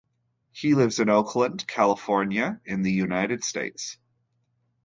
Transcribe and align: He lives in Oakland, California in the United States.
He 0.51 0.73
lives 0.73 0.99
in 0.99 1.09
Oakland, 1.11 1.67
California 1.67 2.59
in 2.65 2.81
the 2.81 2.91
United 2.91 3.43
States. 3.43 3.99